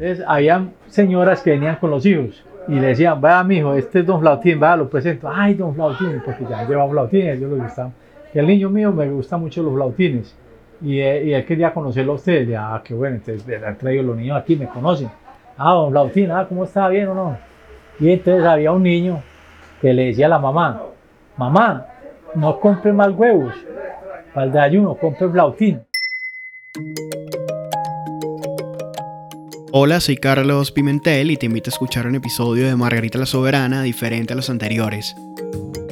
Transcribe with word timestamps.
Entonces, 0.00 0.24
había 0.26 0.66
señoras 0.86 1.42
que 1.42 1.50
venían 1.50 1.76
con 1.76 1.90
los 1.90 2.06
hijos 2.06 2.42
y 2.66 2.72
le 2.72 2.86
decían, 2.86 3.20
vaya 3.20 3.44
mi 3.44 3.58
hijo, 3.58 3.74
este 3.74 3.98
es 3.98 4.06
don 4.06 4.18
Flautín, 4.18 4.58
vaya, 4.58 4.76
lo 4.76 4.88
presento. 4.88 5.28
Ay, 5.30 5.52
don 5.52 5.74
Flautín, 5.74 6.22
porque 6.24 6.46
ya 6.48 6.66
llevaba 6.66 6.90
flautines, 6.90 7.38
yo 7.38 7.48
lo 7.48 7.62
gustaba. 7.62 7.90
El 8.32 8.46
niño 8.46 8.70
mío 8.70 8.92
me 8.92 9.10
gusta 9.10 9.36
mucho 9.36 9.62
los 9.62 9.74
flautines. 9.74 10.34
Y, 10.80 11.00
eh, 11.00 11.24
y 11.24 11.32
él 11.34 11.44
quería 11.44 11.74
conocerlo 11.74 12.12
a 12.12 12.14
ustedes. 12.14 12.48
Y, 12.48 12.54
ah, 12.54 12.80
qué 12.82 12.94
bueno, 12.94 13.16
entonces 13.16 13.46
le 13.46 13.56
han 13.56 13.76
traído 13.76 14.02
los 14.02 14.16
niños 14.16 14.38
aquí, 14.38 14.56
me 14.56 14.66
conocen. 14.68 15.10
Ah, 15.58 15.74
don 15.74 15.90
Flautín, 15.90 16.30
ah, 16.30 16.46
¿cómo 16.48 16.64
está? 16.64 16.88
¿Bien 16.88 17.08
o 17.08 17.14
no? 17.14 17.36
Y 17.98 18.10
entonces 18.10 18.46
había 18.46 18.72
un 18.72 18.82
niño 18.82 19.22
que 19.82 19.92
le 19.92 20.06
decía 20.06 20.24
a 20.24 20.30
la 20.30 20.38
mamá, 20.38 20.82
mamá, 21.36 21.86
no 22.34 22.58
compre 22.58 22.90
más 22.94 23.10
huevos 23.10 23.52
para 24.32 24.46
el 24.46 24.52
desayuno, 24.52 24.94
compre 24.94 25.28
flautín. 25.28 25.82
Hola, 29.72 30.00
soy 30.00 30.16
Carlos 30.16 30.72
Pimentel 30.72 31.30
y 31.30 31.36
te 31.36 31.46
invito 31.46 31.70
a 31.70 31.72
escuchar 31.72 32.08
un 32.08 32.16
episodio 32.16 32.66
de 32.66 32.74
Margarita 32.74 33.18
la 33.18 33.26
Soberana 33.26 33.84
diferente 33.84 34.32
a 34.32 34.36
los 34.36 34.50
anteriores. 34.50 35.14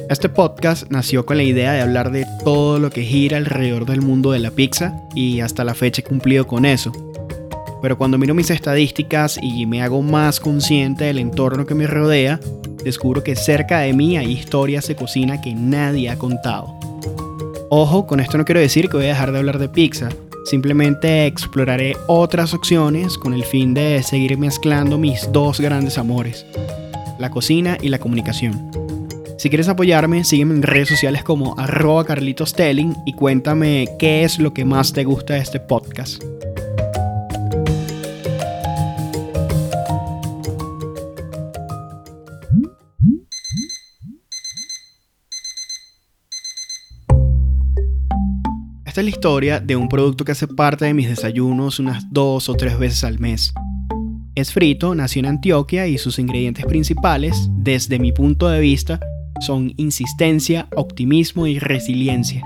Este 0.09 0.27
podcast 0.27 0.91
nació 0.91 1.25
con 1.25 1.37
la 1.37 1.43
idea 1.43 1.71
de 1.71 1.79
hablar 1.79 2.11
de 2.11 2.25
todo 2.43 2.77
lo 2.77 2.89
que 2.89 3.03
gira 3.03 3.37
alrededor 3.37 3.85
del 3.85 4.01
mundo 4.01 4.33
de 4.33 4.39
la 4.39 4.51
pizza 4.51 5.01
y 5.15 5.39
hasta 5.39 5.63
la 5.63 5.75
fecha 5.75 6.01
he 6.01 6.03
cumplido 6.03 6.45
con 6.45 6.65
eso. 6.65 6.91
Pero 7.81 7.97
cuando 7.97 8.17
miro 8.17 8.35
mis 8.35 8.49
estadísticas 8.49 9.39
y 9.41 9.65
me 9.65 9.81
hago 9.81 10.01
más 10.01 10.41
consciente 10.41 11.05
del 11.05 11.17
entorno 11.17 11.65
que 11.65 11.75
me 11.75 11.87
rodea, 11.87 12.37
descubro 12.83 13.23
que 13.23 13.37
cerca 13.37 13.79
de 13.79 13.93
mí 13.93 14.17
hay 14.17 14.33
historias 14.33 14.89
de 14.89 14.97
cocina 14.97 15.39
que 15.39 15.55
nadie 15.55 16.09
ha 16.09 16.17
contado. 16.17 16.77
Ojo, 17.69 18.05
con 18.05 18.19
esto 18.19 18.37
no 18.37 18.43
quiero 18.43 18.59
decir 18.59 18.89
que 18.89 18.97
voy 18.97 19.05
a 19.05 19.09
dejar 19.09 19.31
de 19.31 19.37
hablar 19.37 19.57
de 19.57 19.69
pizza, 19.69 20.09
simplemente 20.45 21.25
exploraré 21.25 21.95
otras 22.07 22.53
opciones 22.53 23.17
con 23.17 23.33
el 23.33 23.43
fin 23.43 23.73
de 23.73 24.01
seguir 24.03 24.37
mezclando 24.37 24.97
mis 24.97 25.31
dos 25.31 25.59
grandes 25.59 25.97
amores, 25.97 26.45
la 27.17 27.29
cocina 27.31 27.77
y 27.81 27.89
la 27.89 27.99
comunicación. 27.99 28.71
Si 29.37 29.49
quieres 29.49 29.69
apoyarme, 29.69 30.25
sígueme 30.25 30.53
en 30.53 30.63
redes 30.63 30.89
sociales 30.89 31.23
como 31.23 31.57
arroba 31.57 32.03
carlitostelling 32.03 32.95
y 33.05 33.13
cuéntame 33.13 33.87
qué 33.97 34.23
es 34.23 34.37
lo 34.37 34.53
que 34.53 34.65
más 34.65 34.91
te 34.91 35.05
gusta 35.05 35.35
de 35.35 35.39
este 35.39 35.61
podcast. 35.61 36.21
Es 48.99 49.05
la 49.05 49.11
historia 49.11 49.59
de 49.61 49.77
un 49.77 49.87
producto 49.87 50.25
que 50.25 50.33
hace 50.33 50.45
parte 50.45 50.83
de 50.83 50.93
mis 50.93 51.07
desayunos 51.07 51.79
unas 51.79 52.11
dos 52.11 52.49
o 52.49 52.55
tres 52.55 52.77
veces 52.77 53.05
al 53.05 53.17
mes. 53.17 53.53
Es 54.35 54.51
frito, 54.51 54.93
nació 54.93 55.21
en 55.21 55.27
Antioquia 55.27 55.87
y 55.87 55.97
sus 55.97 56.19
ingredientes 56.19 56.65
principales, 56.65 57.47
desde 57.49 57.97
mi 57.97 58.11
punto 58.11 58.49
de 58.49 58.59
vista, 58.59 58.99
son 59.39 59.71
insistencia, 59.77 60.67
optimismo 60.75 61.47
y 61.47 61.59
resiliencia. 61.59 62.43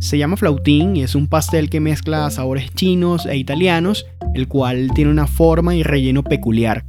Se 0.00 0.18
llama 0.18 0.36
flautín 0.36 0.96
y 0.96 1.04
es 1.04 1.14
un 1.14 1.28
pastel 1.28 1.70
que 1.70 1.78
mezcla 1.78 2.28
sabores 2.32 2.74
chinos 2.74 3.24
e 3.24 3.36
italianos, 3.36 4.04
el 4.34 4.48
cual 4.48 4.90
tiene 4.96 5.12
una 5.12 5.28
forma 5.28 5.76
y 5.76 5.84
relleno 5.84 6.24
peculiar. 6.24 6.84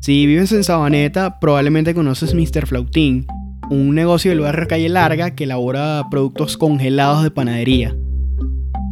Si 0.00 0.26
vives 0.26 0.50
en 0.50 0.64
Sabaneta, 0.64 1.38
probablemente 1.38 1.94
conoces 1.94 2.34
Mr. 2.34 2.66
Flautín, 2.66 3.28
un 3.70 3.94
negocio 3.94 4.32
del 4.32 4.40
barrio 4.40 4.66
Calle 4.66 4.88
Larga 4.88 5.36
que 5.36 5.44
elabora 5.44 6.02
productos 6.10 6.56
congelados 6.56 7.22
de 7.22 7.30
panadería. 7.30 7.96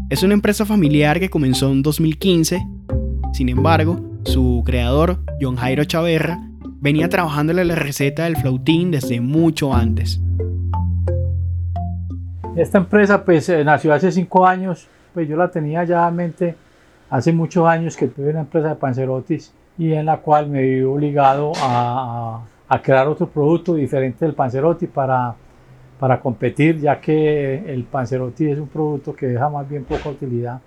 Es 0.09 0.23
una 0.23 0.35
empresa 0.35 0.65
familiar 0.65 1.19
que 1.19 1.31
comenzó 1.31 1.73
en 1.73 1.83
2015, 1.83 2.65
sin 3.33 3.49
embargo, 3.49 4.01
su 4.25 4.63
creador, 4.65 5.19
John 5.41 5.57
Jairo 5.57 5.83
Chaverra, 5.83 6.39
venía 6.81 7.09
trabajándole 7.09 7.65
la 7.65 7.75
receta 7.75 8.25
del 8.25 8.37
flautín 8.37 8.93
desde 8.93 9.21
mucho 9.21 9.75
antes. 9.75 10.21
Esta 12.55 12.79
empresa 12.79 13.25
pues 13.25 13.49
eh, 13.49 13.65
nació 13.65 13.93
hace 13.93 14.13
cinco 14.13 14.47
años, 14.47 14.87
pues 15.13 15.29
yo 15.29 15.37
la 15.37 15.51
tenía 15.51 15.83
ya 15.83 16.07
en 16.07 16.15
mente 16.15 16.55
hace 17.11 17.33
muchos 17.33 17.67
años 17.67 17.97
que 17.97 18.07
tuve 18.07 18.31
una 18.31 18.41
empresa 18.41 18.69
de 18.69 18.75
pancerotis 18.77 19.53
y 19.77 19.93
en 19.93 20.07
la 20.07 20.19
cual 20.19 20.49
me 20.49 20.63
vi 20.63 20.83
obligado 20.83 21.51
a 21.61 22.43
a 22.58 22.58
crear 22.83 23.09
otro 23.09 23.29
producto 23.29 23.75
diferente 23.75 24.25
del 24.25 24.35
Panzerotti 24.35 24.87
para, 24.87 25.35
para 25.99 26.21
competir, 26.21 26.79
ya 26.79 27.01
que 27.01 27.73
el 27.73 27.85
Panzerotti 27.85 28.51
es 28.51 28.59
un 28.59 28.69
producto 28.69 29.15
que 29.15 29.27
deja 29.27 29.49
más 29.49 29.69
bien 29.69 29.85
poca 29.85 30.11
utilidad. 30.11 30.61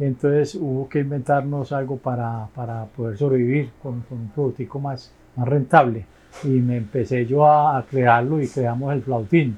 Entonces 0.00 0.56
hubo 0.56 0.88
que 0.88 1.00
inventarnos 1.00 1.70
algo 1.72 1.96
para, 1.96 2.48
para 2.54 2.86
poder 2.86 3.16
sobrevivir 3.16 3.70
con, 3.82 4.00
con 4.02 4.18
un 4.18 4.28
productico 4.30 4.80
más, 4.80 5.12
más 5.36 5.46
rentable. 5.46 6.06
Y 6.42 6.48
me 6.48 6.78
empecé 6.78 7.26
yo 7.26 7.46
a, 7.46 7.84
crearlo 7.88 8.40
y 8.40 8.48
creamos 8.48 8.92
el 8.92 9.02
flautín. 9.02 9.56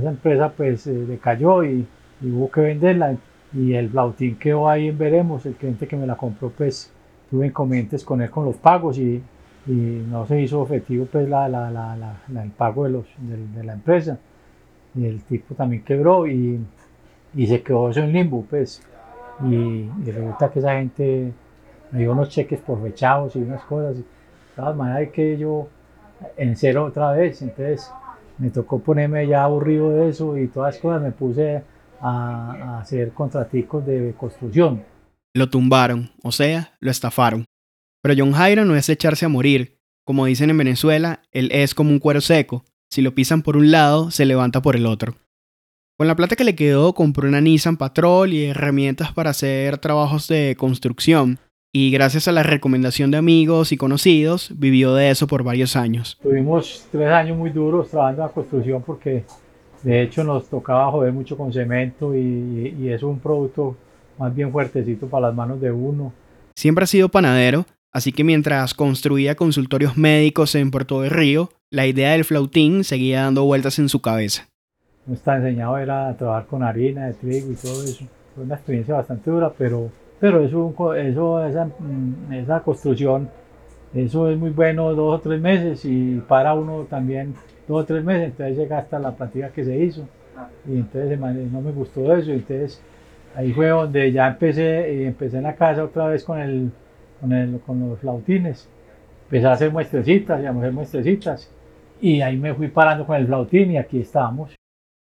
Esa 0.00 0.08
empresa 0.08 0.50
pues 0.50 0.86
eh, 0.86 0.92
decayó 0.92 1.62
y, 1.62 1.86
y, 2.20 2.30
hubo 2.30 2.50
que 2.50 2.62
venderla. 2.62 3.16
Y 3.52 3.74
el 3.74 3.90
flautín 3.90 4.36
quedó 4.36 4.68
ahí 4.68 4.88
en 4.88 4.98
Veremos. 4.98 5.46
El 5.46 5.54
cliente 5.54 5.86
que 5.86 5.96
me 5.96 6.06
la 6.06 6.16
compró 6.16 6.50
pues 6.50 6.92
tuve 7.30 7.46
inconvenientes 7.46 8.02
con 8.02 8.22
él 8.22 8.30
con 8.30 8.44
los 8.44 8.56
pagos 8.56 8.98
y 8.98 9.22
y 9.66 9.72
no 9.72 10.26
se 10.26 10.40
hizo 10.40 10.62
efectivo 10.62 11.06
pues 11.10 11.28
la, 11.28 12.16
el 12.28 12.50
pago 12.52 12.84
de, 12.84 12.90
los, 12.90 13.06
de, 13.18 13.64
la 13.64 13.72
empresa. 13.72 14.18
Y 14.94 15.06
el 15.06 15.22
tipo 15.24 15.54
también 15.54 15.82
quebró 15.82 16.26
y, 16.26 16.60
y 17.34 17.46
se 17.46 17.62
quedó 17.62 17.90
eso 17.90 18.00
en 18.00 18.12
limbo 18.12 18.44
pues. 18.48 18.82
Y, 19.44 19.88
resulta 20.04 20.50
que 20.50 20.60
esa 20.60 20.74
gente 20.74 21.32
me 21.90 22.00
dio 22.00 22.12
unos 22.12 22.28
cheques 22.28 22.60
por 22.60 22.80
fechados 22.82 23.34
y 23.36 23.40
unas 23.40 23.62
cosas. 23.64 23.96
De 23.96 24.04
todas 24.54 24.76
maneras 24.76 25.10
que 25.12 25.36
yo 25.36 25.68
en 26.36 26.56
cero 26.56 26.84
otra 26.84 27.12
vez. 27.12 27.42
Entonces 27.42 27.92
me 28.38 28.50
tocó 28.50 28.78
ponerme 28.78 29.26
ya 29.26 29.42
aburrido 29.42 29.90
de 29.90 30.10
eso 30.10 30.38
y 30.38 30.46
todas 30.46 30.74
las 30.74 30.82
cosas 30.82 31.02
me 31.02 31.10
puse 31.10 31.62
a, 32.00 32.52
a 32.52 32.80
hacer 32.80 33.12
contraticos 33.12 33.84
de 33.84 34.14
construcción. 34.16 34.84
Lo 35.34 35.50
tumbaron 35.50 36.10
o 36.22 36.32
sea 36.32 36.76
lo 36.80 36.90
estafaron 36.90 37.44
pero 38.06 38.22
John 38.24 38.34
Jairo 38.34 38.64
no 38.64 38.76
es 38.76 38.88
echarse 38.88 39.24
a 39.24 39.28
morir. 39.28 39.80
Como 40.04 40.26
dicen 40.26 40.48
en 40.50 40.58
Venezuela, 40.58 41.22
él 41.32 41.50
es 41.50 41.74
como 41.74 41.90
un 41.90 41.98
cuero 41.98 42.20
seco. 42.20 42.64
Si 42.88 43.02
lo 43.02 43.16
pisan 43.16 43.42
por 43.42 43.56
un 43.56 43.72
lado, 43.72 44.12
se 44.12 44.24
levanta 44.26 44.62
por 44.62 44.76
el 44.76 44.86
otro. 44.86 45.16
Con 45.98 46.06
la 46.06 46.14
plata 46.14 46.36
que 46.36 46.44
le 46.44 46.54
quedó, 46.54 46.94
compró 46.94 47.26
una 47.26 47.40
Nissan 47.40 47.76
Patrol 47.76 48.32
y 48.32 48.44
herramientas 48.44 49.12
para 49.12 49.30
hacer 49.30 49.78
trabajos 49.78 50.28
de 50.28 50.54
construcción. 50.56 51.40
Y 51.72 51.90
gracias 51.90 52.28
a 52.28 52.32
la 52.32 52.44
recomendación 52.44 53.10
de 53.10 53.16
amigos 53.16 53.72
y 53.72 53.76
conocidos, 53.76 54.52
vivió 54.54 54.94
de 54.94 55.10
eso 55.10 55.26
por 55.26 55.42
varios 55.42 55.74
años. 55.74 56.16
Tuvimos 56.22 56.86
tres 56.92 57.08
años 57.08 57.36
muy 57.36 57.50
duros 57.50 57.90
trabajando 57.90 58.22
en 58.22 58.28
la 58.28 58.32
construcción 58.32 58.84
porque 58.86 59.24
de 59.82 60.02
hecho 60.02 60.22
nos 60.22 60.48
tocaba 60.48 60.92
joder 60.92 61.12
mucho 61.12 61.36
con 61.36 61.52
cemento 61.52 62.14
y, 62.14 62.72
y 62.78 62.88
es 62.88 63.02
un 63.02 63.18
producto 63.18 63.76
más 64.16 64.32
bien 64.32 64.52
fuertecito 64.52 65.08
para 65.08 65.26
las 65.26 65.34
manos 65.34 65.60
de 65.60 65.72
uno. 65.72 66.12
Siempre 66.54 66.84
ha 66.84 66.86
sido 66.86 67.08
panadero 67.08 67.66
Así 67.92 68.12
que 68.12 68.24
mientras 68.24 68.74
construía 68.74 69.36
consultorios 69.36 69.96
médicos 69.96 70.54
en 70.54 70.70
Puerto 70.70 71.00
de 71.00 71.08
Río, 71.08 71.50
la 71.70 71.86
idea 71.86 72.12
del 72.12 72.24
flautín 72.24 72.84
seguía 72.84 73.22
dando 73.22 73.44
vueltas 73.44 73.78
en 73.78 73.88
su 73.88 74.00
cabeza. 74.00 74.48
Está 75.10 75.36
enseñado 75.36 75.78
era 75.78 76.08
a 76.08 76.16
trabajar 76.16 76.46
con 76.46 76.62
harina 76.62 77.06
de 77.06 77.14
trigo 77.14 77.50
y 77.50 77.54
todo 77.54 77.82
eso. 77.84 78.04
Fue 78.34 78.44
una 78.44 78.56
experiencia 78.56 78.94
bastante 78.94 79.30
dura, 79.30 79.52
pero, 79.56 79.90
pero 80.20 80.44
eso, 80.44 80.94
eso 80.94 81.46
esa, 81.46 81.64
mm, 81.64 82.32
esa 82.32 82.60
construcción, 82.60 83.30
eso 83.94 84.28
es 84.30 84.38
muy 84.38 84.50
bueno 84.50 84.94
dos 84.94 85.18
o 85.18 85.20
tres 85.20 85.40
meses 85.40 85.84
y 85.84 86.20
para 86.28 86.54
uno 86.54 86.86
también 86.90 87.34
dos 87.66 87.82
o 87.82 87.84
tres 87.86 88.04
meses, 88.04 88.26
entonces 88.26 88.56
se 88.56 88.66
gasta 88.66 88.98
la 88.98 89.12
plantilla 89.12 89.50
que 89.50 89.64
se 89.64 89.76
hizo. 89.76 90.06
Y 90.68 90.76
entonces 90.76 91.18
no 91.18 91.60
me 91.60 91.72
gustó 91.72 92.14
eso, 92.14 92.30
entonces 92.30 92.80
ahí 93.34 93.52
fue 93.52 93.68
donde 93.68 94.12
ya 94.12 94.28
empecé, 94.28 95.06
empecé 95.06 95.38
en 95.38 95.44
la 95.44 95.54
casa 95.54 95.84
otra 95.84 96.08
vez 96.08 96.24
con 96.24 96.38
el 96.38 96.70
con, 97.20 97.90
los 97.90 97.98
flautines. 98.00 98.68
Empecé 99.24 99.46
a 99.46 99.52
hacer 99.52 99.70
muestrecitas 99.70 100.42
y 100.42 100.46
a 100.46 100.50
hacer 100.50 100.72
muestrecitas. 100.72 101.50
Y 102.00 102.20
ahí 102.20 102.36
me 102.36 102.54
fui 102.54 102.68
parando 102.68 103.06
con 103.06 103.16
el 103.16 103.26
flautín 103.26 103.72
y 103.72 103.78
aquí 103.78 104.00
estamos. 104.00 104.54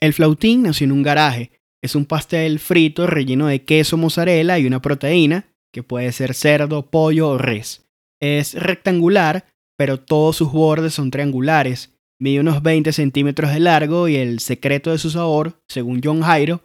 El 0.00 0.12
flautín 0.12 0.62
nació 0.62 0.86
en 0.86 0.92
un 0.92 1.02
garaje. 1.02 1.50
Es 1.82 1.94
un 1.94 2.06
pastel 2.06 2.58
frito 2.58 3.06
relleno 3.06 3.46
de 3.46 3.64
queso 3.64 3.96
mozzarella 3.96 4.58
y 4.58 4.66
una 4.66 4.80
proteína, 4.80 5.46
que 5.72 5.82
puede 5.82 6.12
ser 6.12 6.34
cerdo, 6.34 6.90
pollo 6.90 7.30
o 7.30 7.38
res. 7.38 7.86
Es 8.20 8.54
rectangular, 8.54 9.44
pero 9.78 9.98
todos 9.98 10.36
sus 10.36 10.52
bordes 10.52 10.94
son 10.94 11.10
triangulares. 11.10 11.96
Mide 12.18 12.40
unos 12.40 12.62
20 12.62 12.92
centímetros 12.92 13.52
de 13.52 13.60
largo 13.60 14.08
y 14.08 14.16
el 14.16 14.40
secreto 14.40 14.90
de 14.90 14.98
su 14.98 15.10
sabor, 15.10 15.54
según 15.68 16.00
John 16.04 16.20
Jairo, 16.20 16.60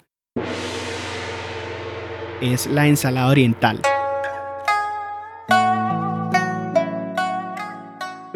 es 2.41 2.67
la 2.67 2.87
ensalada 2.87 3.29
oriental. 3.29 3.81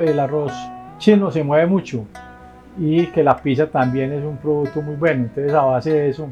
El 0.01 0.19
arroz 0.19 0.53
chino 0.97 1.31
se 1.31 1.43
mueve 1.43 1.67
mucho 1.67 2.05
y 2.77 3.07
que 3.07 3.23
la 3.23 3.37
pizza 3.37 3.67
también 3.67 4.13
es 4.13 4.23
un 4.23 4.37
producto 4.37 4.81
muy 4.81 4.95
bueno. 4.95 5.23
Entonces 5.23 5.53
a 5.53 5.63
base 5.63 5.91
de 5.91 6.09
eso 6.09 6.27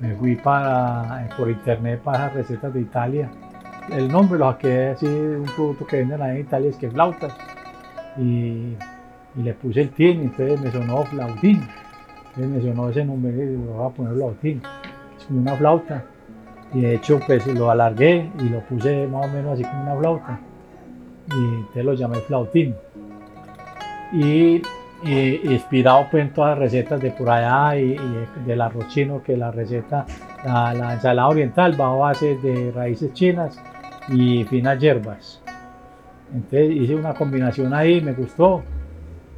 me, 0.00 0.14
fui 0.14 0.36
para, 0.36 1.28
por 1.36 1.50
internet 1.50 2.00
para 2.02 2.28
recetas 2.28 2.72
de 2.72 2.80
Italia 2.80 3.30
el 3.90 4.08
nombre 4.08 4.38
lo 4.38 4.52
saqué 4.52 4.88
así 4.88 5.06
de 5.06 5.36
un 5.36 5.46
producto 5.46 5.86
que 5.86 5.96
venden 5.98 6.20
ahí 6.20 6.36
en 6.36 6.40
Italia, 6.42 6.70
es 6.70 6.76
que 6.76 6.90
flautas. 6.90 7.34
Y, 8.18 8.76
y 9.36 9.42
le 9.42 9.54
puse 9.54 9.82
el 9.82 9.90
tin, 9.90 10.20
entonces 10.22 10.60
me 10.60 10.70
sonó 10.70 11.04
flautín. 11.04 11.62
Entonces 12.36 12.48
me 12.48 12.60
sonó 12.60 12.88
ese 12.90 13.04
nombre 13.04 13.32
y 13.32 13.56
lo 13.56 13.72
voy 13.72 13.86
a 13.86 13.94
poner 13.94 14.14
flautín. 14.14 14.62
Es 15.16 15.24
como 15.24 15.40
una 15.40 15.56
flauta. 15.56 16.04
Y 16.74 16.82
de 16.82 16.96
hecho, 16.96 17.18
pues 17.26 17.46
lo 17.46 17.70
alargué 17.70 18.30
y 18.40 18.48
lo 18.48 18.60
puse 18.60 19.06
más 19.06 19.26
o 19.26 19.28
menos 19.28 19.54
así 19.54 19.62
como 19.64 19.82
una 19.82 19.96
flauta. 19.96 20.40
Y 21.30 21.44
entonces 21.56 21.84
lo 21.84 21.94
llamé 21.94 22.16
flautín. 22.20 22.74
Y, 24.12 24.62
y 25.04 25.40
inspirado 25.44 26.06
pues, 26.10 26.24
en 26.24 26.32
todas 26.32 26.50
las 26.50 26.58
recetas 26.58 27.00
de 27.00 27.10
por 27.10 27.28
allá 27.30 27.78
y, 27.78 27.92
y 27.92 28.46
del 28.46 28.60
arroz 28.60 28.88
chino, 28.88 29.22
que 29.22 29.36
la 29.36 29.50
receta, 29.50 30.06
la, 30.44 30.72
la 30.74 30.94
ensalada 30.94 31.28
oriental 31.28 31.78
va 31.80 31.88
a 31.88 31.94
base 31.94 32.36
de 32.38 32.72
raíces 32.72 33.12
chinas 33.12 33.60
y 34.08 34.44
finas 34.44 34.78
hierbas. 34.78 35.42
Entonces 36.32 36.70
hice 36.70 36.94
una 36.94 37.14
combinación 37.14 37.72
ahí, 37.74 38.00
me 38.00 38.12
gustó. 38.12 38.62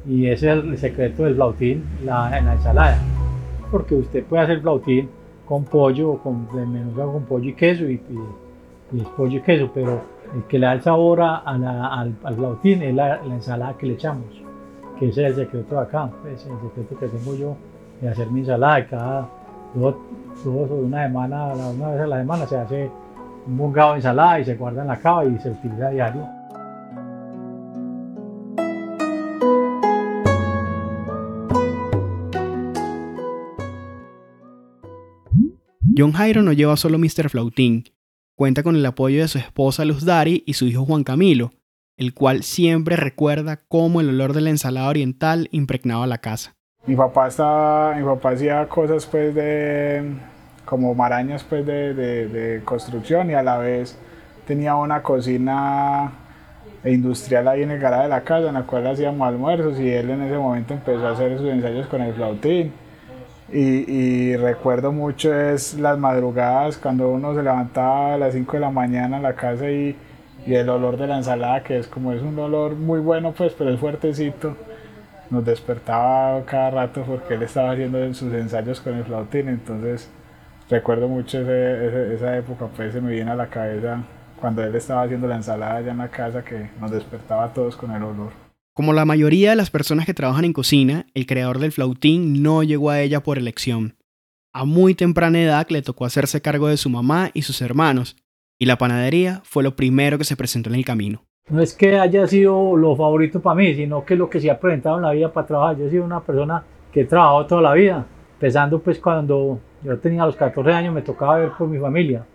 Y 0.07 0.27
ese 0.27 0.51
es 0.51 0.63
el 0.63 0.77
secreto 0.77 1.23
del 1.23 1.35
flautín 1.35 1.83
la, 2.03 2.37
en 2.37 2.45
la 2.45 2.53
ensalada. 2.53 2.97
Porque 3.69 3.95
usted 3.95 4.23
puede 4.23 4.43
hacer 4.43 4.61
flautín 4.61 5.09
con 5.45 5.65
pollo 5.65 6.17
con 6.17 6.47
desmenuzado 6.53 7.13
con 7.13 7.25
pollo 7.25 7.49
y 7.49 7.53
queso 7.53 7.83
y, 7.83 7.95
y, 7.95 8.97
y 8.97 9.01
pollo 9.17 9.37
y 9.37 9.41
queso, 9.41 9.69
pero 9.73 10.01
el 10.33 10.43
que 10.43 10.59
le 10.59 10.65
da 10.65 10.73
el 10.73 10.81
sabor 10.81 11.21
a, 11.21 11.37
al, 11.37 12.15
flautín 12.35 12.81
es 12.83 12.95
la, 12.95 13.21
la, 13.23 13.35
ensalada 13.35 13.77
que 13.77 13.85
le 13.85 13.93
echamos, 13.93 14.25
que 14.97 15.09
ese 15.09 15.27
es 15.27 15.37
el 15.37 15.45
secreto 15.45 15.75
de 15.75 15.81
acá, 15.81 16.09
es 16.25 16.45
el 16.45 16.59
secreto 16.61 16.97
que 16.99 17.07
tengo 17.07 17.35
yo 17.35 17.55
de 18.01 18.09
hacer 18.09 18.29
mi 18.31 18.39
ensalada 18.41 18.87
cada 18.87 19.29
dos, 19.73 19.95
dos 20.43 20.71
o 20.71 20.75
una 20.75 21.03
semana, 21.03 21.53
una 21.53 21.89
vez 21.89 22.01
a 22.01 22.07
la 22.07 22.17
semana 22.19 22.47
se 22.47 22.57
hace 22.57 22.89
un 23.47 23.57
bungado 23.57 23.91
de 23.91 23.97
ensalada 23.97 24.39
y 24.39 24.45
se 24.45 24.55
guarda 24.55 24.81
en 24.81 24.87
la 24.87 24.99
cava 24.99 25.25
y 25.25 25.37
se 25.39 25.49
utiliza 25.51 25.87
a 25.87 25.91
diario. 25.91 26.27
John 35.97 36.13
Jairo 36.13 36.41
no 36.41 36.53
lleva 36.53 36.77
solo 36.77 36.97
Mr. 36.97 37.29
Flautín, 37.29 37.83
cuenta 38.41 38.63
con 38.63 38.75
el 38.75 38.83
apoyo 38.87 39.21
de 39.21 39.27
su 39.27 39.37
esposa 39.37 39.85
Luz 39.85 40.03
Dari 40.03 40.43
y 40.47 40.53
su 40.53 40.65
hijo 40.65 40.83
Juan 40.83 41.03
Camilo, 41.03 41.51
el 41.95 42.15
cual 42.15 42.41
siempre 42.41 42.95
recuerda 42.95 43.59
cómo 43.67 44.01
el 44.01 44.09
olor 44.09 44.33
de 44.33 44.41
la 44.41 44.49
ensalada 44.49 44.89
oriental 44.89 45.47
impregnaba 45.51 46.07
la 46.07 46.17
casa. 46.17 46.55
Mi 46.87 46.95
papá 46.95 47.27
estaba, 47.27 47.93
mi 47.93 48.03
papá 48.03 48.31
hacía 48.31 48.67
cosas 48.67 49.05
pues 49.05 49.35
de 49.35 50.15
como 50.65 50.95
marañas 50.95 51.43
pues 51.43 51.63
de, 51.67 51.93
de, 51.93 52.63
construcción 52.65 53.29
y 53.29 53.35
a 53.35 53.43
la 53.43 53.59
vez 53.59 53.95
tenía 54.47 54.75
una 54.75 55.03
cocina 55.03 56.11
industrial 56.83 57.47
ahí 57.47 57.61
en 57.61 57.69
el 57.69 57.79
garaje 57.79 58.03
de 58.05 58.09
la 58.09 58.23
casa 58.23 58.47
en 58.47 58.55
la 58.55 58.63
cual 58.63 58.87
hacíamos 58.87 59.27
almuerzos 59.27 59.79
y 59.79 59.87
él 59.87 60.09
en 60.09 60.23
ese 60.23 60.39
momento 60.39 60.73
empezó 60.73 61.05
a 61.05 61.11
hacer 61.11 61.37
sus 61.37 61.47
ensayos 61.47 61.85
con 61.85 62.01
el 62.01 62.15
flautín 62.15 62.73
y, 63.51 63.91
y, 63.91 64.37
recuerdo 64.37 64.91
mucho 64.91 65.33
es 65.33 65.73
las 65.75 65.97
madrugadas 65.97 66.77
cuando 66.77 67.09
uno 67.09 67.35
se 67.35 67.43
levantaba 67.43 68.13
a 68.13 68.17
las 68.17 68.33
5 68.33 68.53
de 68.53 68.59
la 68.59 68.69
mañana 68.69 69.17
en 69.17 69.23
la 69.23 69.35
casa 69.35 69.69
y, 69.69 69.95
y, 70.45 70.55
el 70.55 70.69
olor 70.69 70.97
de 70.97 71.07
la 71.07 71.17
ensalada, 71.17 71.63
que 71.63 71.77
es 71.77 71.87
como 71.87 72.13
es 72.13 72.21
un 72.21 72.37
olor 72.39 72.75
muy 72.75 72.99
bueno 72.99 73.33
pues, 73.33 73.53
pero 73.57 73.71
es 73.71 73.79
fuertecito, 73.79 74.55
nos 75.29 75.45
despertaba 75.45 76.43
cada 76.45 76.71
rato 76.71 77.03
porque 77.03 77.33
él 77.33 77.43
estaba 77.43 77.71
haciendo 77.71 78.13
sus 78.13 78.33
ensayos 78.33 78.79
con 78.81 78.95
el 78.95 79.03
flautín, 79.03 79.49
entonces 79.49 80.09
recuerdo 80.69 81.07
mucho 81.07 81.39
ese, 81.41 81.87
ese, 81.87 82.15
esa 82.15 82.37
época, 82.37 82.67
pues 82.75 82.93
se 82.93 83.01
me 83.01 83.11
viene 83.11 83.31
a 83.31 83.35
la 83.35 83.47
cabeza 83.47 84.03
cuando 84.39 84.63
él 84.63 84.75
estaba 84.75 85.03
haciendo 85.03 85.27
la 85.27 85.35
ensalada 85.35 85.77
allá 85.77 85.91
en 85.91 85.99
la 85.99 86.09
casa 86.09 86.43
que 86.43 86.69
nos 86.79 86.91
despertaba 86.91 87.45
a 87.45 87.53
todos 87.53 87.75
con 87.75 87.91
el 87.91 88.03
olor. 88.03 88.40
Como 88.73 88.93
la 88.93 89.03
mayoría 89.03 89.49
de 89.49 89.57
las 89.57 89.69
personas 89.69 90.05
que 90.05 90.13
trabajan 90.13 90.45
en 90.45 90.53
cocina, 90.53 91.05
el 91.13 91.25
creador 91.25 91.59
del 91.59 91.73
flautín 91.73 92.41
no 92.41 92.63
llegó 92.63 92.89
a 92.89 93.01
ella 93.01 93.21
por 93.21 93.37
elección. 93.37 93.97
A 94.53 94.63
muy 94.63 94.95
temprana 94.95 95.41
edad 95.41 95.67
le 95.69 95.81
tocó 95.81 96.05
hacerse 96.05 96.41
cargo 96.41 96.69
de 96.69 96.77
su 96.77 96.89
mamá 96.89 97.31
y 97.33 97.41
sus 97.41 97.61
hermanos, 97.61 98.15
y 98.57 98.65
la 98.67 98.77
panadería 98.77 99.41
fue 99.43 99.63
lo 99.63 99.75
primero 99.75 100.17
que 100.17 100.23
se 100.23 100.37
presentó 100.37 100.69
en 100.69 100.75
el 100.75 100.85
camino. 100.85 101.25
No 101.49 101.61
es 101.61 101.73
que 101.73 101.99
haya 101.99 102.25
sido 102.27 102.77
lo 102.77 102.95
favorito 102.95 103.41
para 103.41 103.55
mí, 103.55 103.75
sino 103.75 104.05
que 104.05 104.15
lo 104.15 104.29
que 104.29 104.39
se 104.39 104.49
ha 104.49 104.57
presentado 104.57 104.95
en 104.97 105.01
la 105.01 105.11
vida 105.11 105.33
para 105.33 105.47
trabajar. 105.47 105.77
Yo 105.77 105.87
he 105.87 105.89
sido 105.89 106.05
una 106.05 106.21
persona 106.21 106.63
que 106.93 107.01
he 107.01 107.05
trabajado 107.05 107.47
toda 107.47 107.61
la 107.61 107.73
vida, 107.73 108.05
empezando 108.35 108.79
pues 108.79 108.99
cuando 108.99 109.59
yo 109.83 109.99
tenía 109.99 110.25
los 110.25 110.37
14 110.37 110.71
años 110.71 110.93
me 110.93 111.01
tocaba 111.01 111.39
ver 111.39 111.51
por 111.57 111.67
mi 111.67 111.77
familia, 111.77 112.25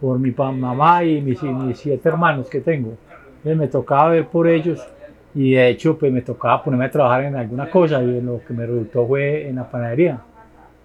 por 0.00 0.18
mi 0.18 0.32
mamá 0.32 1.04
y 1.04 1.20
mis, 1.20 1.40
mis 1.40 1.78
siete 1.78 2.08
hermanos 2.08 2.48
que 2.48 2.60
tengo. 2.60 2.96
Entonces 3.36 3.56
me 3.56 3.68
tocaba 3.68 4.08
ver 4.08 4.26
por 4.26 4.48
ellos 4.48 4.84
y 5.34 5.52
de 5.54 5.68
hecho 5.68 5.98
pues 5.98 6.12
me 6.12 6.22
tocaba 6.22 6.62
ponerme 6.62 6.86
a 6.86 6.90
trabajar 6.90 7.24
en 7.24 7.36
alguna 7.36 7.70
cosa 7.70 8.02
y 8.02 8.20
lo 8.20 8.40
que 8.46 8.54
me 8.54 8.66
resultó 8.66 9.06
fue 9.06 9.48
en 9.48 9.56
la 9.56 9.70
panadería. 9.70 10.20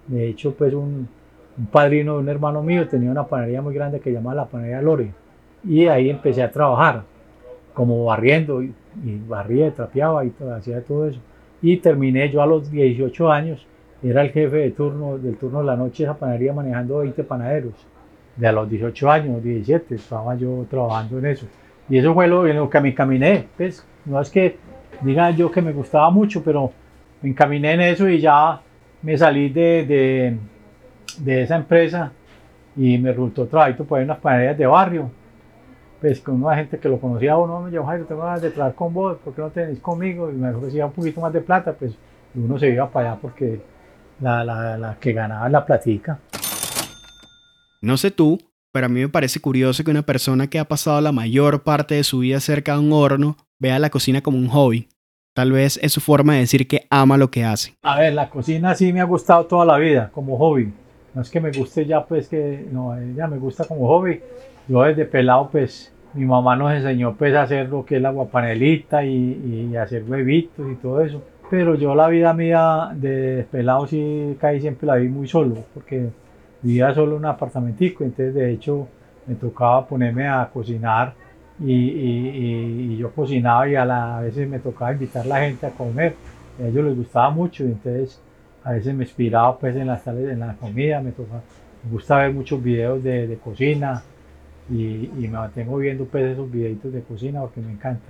De 0.06 0.28
hecho 0.28 0.54
pues 0.54 0.74
un, 0.74 1.08
un 1.58 1.66
padrino 1.66 2.14
de 2.14 2.20
un 2.20 2.28
hermano 2.28 2.62
mío 2.62 2.88
tenía 2.88 3.10
una 3.10 3.26
panadería 3.26 3.62
muy 3.62 3.74
grande 3.74 4.00
que 4.00 4.12
llamaba 4.12 4.36
la 4.36 4.46
panadería 4.46 4.82
Lore 4.82 5.12
y 5.64 5.86
ahí 5.86 6.10
empecé 6.10 6.42
a 6.42 6.50
trabajar 6.50 7.02
como 7.74 8.04
barriendo 8.04 8.62
y, 8.62 8.74
y 9.04 9.18
barría, 9.26 9.70
trapeaba 9.72 10.24
y 10.24 10.32
hacía 10.56 10.82
todo 10.82 11.08
eso. 11.08 11.20
Y 11.62 11.76
terminé 11.76 12.30
yo 12.30 12.42
a 12.42 12.46
los 12.46 12.70
18 12.70 13.30
años, 13.30 13.66
era 14.02 14.22
el 14.22 14.30
jefe 14.30 14.56
de 14.56 14.70
turno, 14.70 15.18
del 15.18 15.36
turno 15.36 15.60
de 15.60 15.66
la 15.66 15.76
noche 15.76 16.04
de 16.04 16.10
esa 16.10 16.18
panadería 16.18 16.52
manejando 16.52 16.98
20 16.98 17.22
panaderos. 17.24 17.74
De 18.36 18.46
a 18.46 18.52
los 18.52 18.70
18 18.70 19.10
años, 19.10 19.42
17, 19.42 19.94
estaba 19.94 20.34
yo 20.34 20.64
trabajando 20.70 21.18
en 21.18 21.26
eso. 21.26 21.46
Y 21.90 21.98
eso 21.98 22.14
fue 22.14 22.28
lo 22.28 22.46
lo 22.46 22.70
que 22.70 22.80
me 22.80 22.90
encaminé, 22.90 23.48
pues 23.56 23.84
no 24.06 24.20
es 24.20 24.30
que 24.30 24.56
diga 25.02 25.30
yo 25.32 25.50
que 25.50 25.60
me 25.60 25.72
gustaba 25.72 26.08
mucho, 26.10 26.42
pero 26.42 26.72
me 27.20 27.30
encaminé 27.30 27.72
en 27.72 27.80
eso 27.80 28.08
y 28.08 28.20
ya 28.20 28.60
me 29.02 29.18
salí 29.18 29.48
de, 29.48 29.84
de, 29.84 30.36
de 31.18 31.42
esa 31.42 31.56
empresa 31.56 32.12
y 32.76 32.96
me 32.98 33.10
resultó 33.10 33.46
trabajo 33.46 33.84
por 33.84 33.98
ahí 33.98 34.04
en 34.04 34.10
unas 34.10 34.20
panaderías 34.20 34.56
de 34.56 34.66
barrio. 34.66 35.10
Pues 36.00 36.20
con 36.20 36.42
una 36.42 36.56
gente 36.56 36.78
que 36.78 36.88
lo 36.88 36.98
conocía 36.98 37.36
o 37.36 37.46
no, 37.46 37.60
me 37.60 37.70
dijo, 37.70 37.84
Jairo, 37.84 38.06
tengo 38.06 38.22
ganas 38.22 38.40
de 38.40 38.50
trabajar 38.50 38.74
con 38.74 38.94
vos, 38.94 39.18
¿por 39.18 39.34
qué 39.34 39.42
no 39.42 39.50
tenéis 39.50 39.80
conmigo? 39.80 40.30
Y 40.30 40.34
me 40.34 40.50
ofrecía 40.50 40.86
un 40.86 40.92
poquito 40.92 41.20
más 41.20 41.32
de 41.32 41.40
plata, 41.42 41.74
pues 41.74 41.94
uno 42.34 42.58
se 42.58 42.70
iba 42.70 42.88
para 42.88 43.12
allá 43.12 43.20
porque 43.20 43.60
la, 44.20 44.44
la, 44.44 44.78
la 44.78 44.96
que 44.98 45.12
ganaba 45.12 45.48
la 45.48 45.66
platica. 45.66 46.18
No 47.82 47.96
sé 47.96 48.10
tú, 48.10 48.38
pero 48.72 48.86
a 48.86 48.88
mí 48.88 49.00
me 49.00 49.08
parece 49.08 49.40
curioso 49.40 49.84
que 49.84 49.90
una 49.90 50.02
persona 50.02 50.48
que 50.48 50.58
ha 50.58 50.64
pasado 50.64 51.00
la 51.00 51.12
mayor 51.12 51.62
parte 51.62 51.96
de 51.96 52.04
su 52.04 52.20
vida 52.20 52.40
cerca 52.40 52.74
de 52.74 52.80
un 52.80 52.92
horno 52.92 53.36
vea 53.58 53.78
la 53.78 53.90
cocina 53.90 54.22
como 54.22 54.38
un 54.38 54.48
hobby. 54.48 54.88
Tal 55.34 55.52
vez 55.52 55.78
es 55.82 55.92
su 55.92 56.00
forma 56.00 56.34
de 56.34 56.40
decir 56.40 56.66
que 56.66 56.86
ama 56.90 57.16
lo 57.16 57.30
que 57.30 57.44
hace. 57.44 57.74
A 57.82 57.98
ver, 57.98 58.14
la 58.14 58.28
cocina 58.28 58.74
sí 58.74 58.92
me 58.92 59.00
ha 59.00 59.04
gustado 59.04 59.46
toda 59.46 59.64
la 59.64 59.78
vida 59.78 60.10
como 60.12 60.36
hobby. 60.36 60.72
No 61.14 61.22
es 61.22 61.30
que 61.30 61.40
me 61.40 61.50
guste 61.52 61.86
ya, 61.86 62.04
pues 62.04 62.28
que 62.28 62.66
no, 62.70 62.94
ya 63.16 63.26
me 63.26 63.38
gusta 63.38 63.64
como 63.64 63.86
hobby. 63.88 64.20
Yo 64.68 64.82
desde 64.82 65.04
pelado, 65.04 65.48
pues 65.50 65.92
mi 66.14 66.24
mamá 66.24 66.56
nos 66.56 66.72
enseñó 66.72 67.14
pues 67.16 67.34
a 67.34 67.42
hacer 67.42 67.68
lo 67.68 67.84
que 67.84 67.96
es 67.96 68.02
la 68.02 68.10
guapanelita 68.10 69.04
y, 69.04 69.70
y 69.72 69.76
hacer 69.76 70.04
huevitos 70.04 70.70
y 70.70 70.76
todo 70.76 71.00
eso. 71.00 71.22
Pero 71.50 71.74
yo 71.74 71.94
la 71.94 72.08
vida 72.08 72.32
mía 72.32 72.90
de 72.94 73.44
pelado 73.50 73.86
sí 73.86 74.36
caí 74.40 74.60
siempre 74.60 74.86
la 74.86 74.96
vi 74.96 75.08
muy 75.08 75.26
solo, 75.26 75.64
porque 75.74 76.10
vivía 76.62 76.94
solo 76.94 77.12
en 77.12 77.18
un 77.18 77.26
apartamentico, 77.26 78.04
entonces 78.04 78.34
de 78.34 78.52
hecho 78.52 78.86
me 79.26 79.34
tocaba 79.34 79.86
ponerme 79.86 80.28
a 80.28 80.48
cocinar 80.52 81.14
y, 81.60 81.72
y, 81.72 82.96
yo 82.96 83.10
cocinaba 83.12 83.68
y 83.68 83.76
a, 83.76 84.20
veces 84.20 84.48
me 84.48 84.58
tocaba 84.58 84.92
invitar 84.92 85.24
a 85.24 85.28
la 85.28 85.40
gente 85.40 85.66
a 85.66 85.70
comer. 85.70 86.14
A 86.58 86.66
ellos 86.66 86.84
les 86.84 86.96
gustaba 86.96 87.30
mucho, 87.30 87.64
entonces 87.64 88.20
a 88.64 88.72
veces 88.72 88.94
me 88.94 89.04
inspiraba 89.04 89.58
pues 89.58 89.76
en 89.76 89.86
las 89.86 90.06
en 90.06 90.40
la 90.40 90.54
comida, 90.54 91.00
me, 91.00 91.12
gusta 91.90 92.18
ver 92.18 92.32
muchos 92.32 92.62
videos 92.62 93.02
de, 93.02 93.26
de 93.26 93.36
cocina 93.36 94.02
y, 94.70 95.10
y, 95.18 95.28
me 95.28 95.38
mantengo 95.38 95.76
viendo 95.76 96.04
pues 96.04 96.24
esos 96.32 96.50
videitos 96.50 96.92
de 96.92 97.02
cocina 97.02 97.40
porque 97.40 97.60
me 97.60 97.72
encanta. 97.72 98.08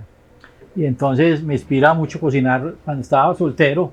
Y 0.75 0.85
entonces 0.85 1.43
me 1.43 1.53
inspira 1.53 1.93
mucho 1.93 2.19
cocinar 2.19 2.75
cuando 2.85 3.01
estaba 3.01 3.33
soltero, 3.35 3.91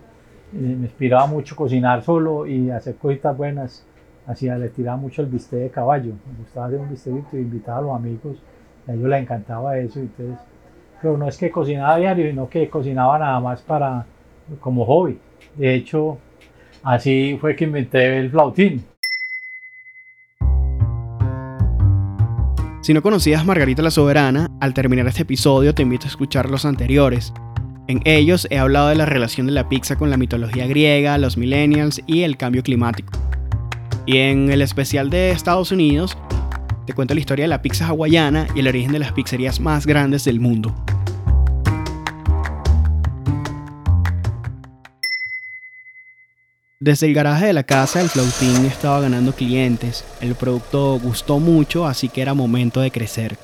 eh, 0.53 0.57
me 0.57 0.87
inspiraba 0.87 1.27
mucho 1.27 1.57
cocinar 1.57 2.03
solo 2.03 2.47
y 2.47 2.71
hacer 2.71 2.97
cositas 2.97 3.37
buenas. 3.37 3.85
Hacía, 4.28 4.56
le 4.56 4.68
tiraba 4.68 4.97
mucho 4.97 5.23
el 5.23 5.28
bistec 5.28 5.58
de 5.58 5.70
caballo, 5.70 6.12
me 6.12 6.38
gustaba 6.44 6.66
hacer 6.66 6.78
un 6.78 6.90
bistecito 6.90 7.37
y 7.37 7.40
invitaba 7.40 7.78
a 7.78 7.82
los 7.82 7.97
amigos 7.97 8.37
a 8.88 8.94
ellos 8.94 9.08
les 9.08 9.20
encantaba 9.20 9.78
eso, 9.78 10.00
entonces, 10.00 10.38
pero 11.00 11.18
no 11.18 11.28
es 11.28 11.37
que 11.37 11.50
cocinaba 11.50 11.99
diario, 11.99 12.26
sino 12.30 12.49
que 12.49 12.70
cocinaba 12.70 13.18
nada 13.18 13.38
más 13.38 13.61
para, 13.61 14.06
como 14.61 14.87
hobby. 14.87 15.18
De 15.56 15.75
hecho, 15.75 16.18
así 16.82 17.37
fue 17.38 17.54
que 17.54 17.64
inventé 17.64 18.18
el 18.18 18.30
flautín. 18.30 18.82
Si 22.80 22.94
no 22.94 23.02
conocías 23.02 23.44
Margarita 23.44 23.82
la 23.82 23.90
Soberana, 23.90 24.49
al 24.61 24.73
terminar 24.73 25.06
este 25.06 25.23
episodio 25.23 25.75
te 25.75 25.82
invito 25.82 26.06
a 26.06 26.08
escuchar 26.08 26.49
los 26.49 26.64
anteriores. 26.64 27.35
En 27.88 28.00
ellos 28.04 28.47
he 28.50 28.58
hablado 28.58 28.88
de 28.88 28.94
la 28.94 29.04
relación 29.04 29.47
de 29.47 29.52
la 29.52 29.68
pizza 29.68 29.97
con 29.97 30.08
la 30.08 30.16
mitología 30.16 30.66
griega, 30.66 31.18
los 31.18 31.37
millennials 31.37 32.02
y 32.06 32.23
el 32.23 32.38
cambio 32.38 32.62
climático. 32.62 33.27
Y 34.09 34.17
en 34.17 34.50
el 34.50 34.62
especial 34.62 35.11
de 35.11 35.33
Estados 35.33 35.71
Unidos 35.71 36.17
te 36.87 36.95
cuento 36.95 37.12
la 37.12 37.21
historia 37.21 37.45
de 37.45 37.49
la 37.49 37.61
pizza 37.61 37.87
hawaiana 37.88 38.49
y 38.55 38.61
el 38.61 38.69
origen 38.69 38.91
de 38.91 39.00
las 39.00 39.12
pizzerías 39.12 39.61
más 39.61 39.87
grandes 39.87 40.25
del 40.25 40.41
mundo. 40.41 40.75
Desde 46.81 47.07
el 47.07 47.12
garaje 47.12 47.49
de 47.49 47.53
la 47.53 47.65
casa 47.65 48.00
el 48.00 48.09
flautín 48.09 48.65
estaba 48.65 49.03
ganando 49.03 49.35
clientes, 49.35 50.07
el 50.23 50.35
producto 50.37 50.99
gustó 50.99 51.38
mucho 51.38 51.85
así 51.85 52.09
que 52.09 52.23
era 52.23 52.33
momento 52.33 52.81
de 52.81 52.91
crecer. 52.91 53.37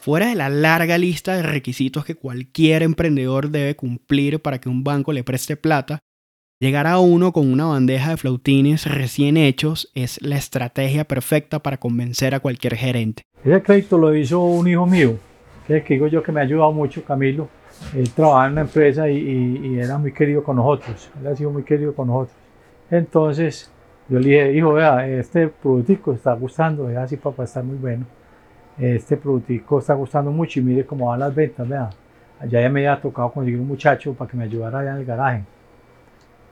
Fuera 0.00 0.28
de 0.28 0.34
la 0.34 0.48
larga 0.48 0.96
lista 0.96 1.36
de 1.36 1.42
requisitos 1.42 2.06
que 2.06 2.14
cualquier 2.14 2.82
emprendedor 2.82 3.50
debe 3.50 3.76
cumplir 3.76 4.40
para 4.40 4.58
que 4.58 4.70
un 4.70 4.82
banco 4.82 5.12
le 5.12 5.24
preste 5.24 5.58
plata, 5.58 5.98
llegar 6.62 6.86
a 6.86 7.00
uno 7.00 7.32
con 7.32 7.52
una 7.52 7.64
bandeja 7.64 8.10
de 8.10 8.16
flautines 8.16 8.86
recién 8.86 9.36
hechos 9.36 9.90
es 9.96 10.22
la 10.22 10.36
estrategia 10.36 11.02
perfecta 11.02 11.58
para 11.58 11.76
convencer 11.76 12.36
a 12.36 12.38
cualquier 12.38 12.76
gerente. 12.76 13.24
Ese 13.44 13.60
crédito 13.60 13.98
lo 13.98 14.14
hizo 14.14 14.38
un 14.40 14.68
hijo 14.68 14.86
mío, 14.86 15.16
que 15.66 15.82
digo 15.88 16.06
yo 16.06 16.22
que 16.22 16.30
me 16.30 16.38
ha 16.38 16.44
ayudado 16.44 16.70
mucho, 16.70 17.04
Camilo, 17.04 17.48
él 17.96 18.08
trabajaba 18.12 18.46
en 18.46 18.52
una 18.52 18.60
empresa 18.60 19.10
y, 19.10 19.76
era 19.76 19.98
muy 19.98 20.12
querido 20.12 20.44
con 20.44 20.54
nosotros, 20.54 21.10
él 21.20 21.26
ha 21.26 21.34
sido 21.34 21.50
muy 21.50 21.64
querido 21.64 21.96
con 21.96 22.06
nosotros. 22.06 22.36
Entonces 22.92 23.68
yo 24.08 24.20
le 24.20 24.28
dije, 24.28 24.52
hijo, 24.52 24.74
vea, 24.74 25.04
este 25.08 25.48
productico 25.48 26.12
está 26.12 26.32
gustando, 26.34 26.84
vea, 26.84 27.08
sí 27.08 27.16
papá, 27.16 27.42
está 27.42 27.60
muy 27.60 27.76
bueno. 27.76 28.06
Este 28.78 29.16
productico 29.16 29.80
está 29.80 29.94
gustando 29.94 30.30
mucho 30.30 30.60
y 30.60 30.62
mire 30.62 30.86
cómo 30.86 31.08
van 31.08 31.18
las 31.18 31.34
ventas, 31.34 31.68
vea. 31.68 31.90
Allá 32.38 32.60
ya 32.60 32.68
me 32.68 32.86
había 32.86 33.02
tocado 33.02 33.32
conseguir 33.32 33.58
un 33.58 33.66
muchacho 33.66 34.14
para 34.14 34.30
que 34.30 34.36
me 34.36 34.44
ayudara 34.44 34.78
allá 34.78 34.92
en 34.92 34.98
el 34.98 35.04
garaje. 35.04 35.44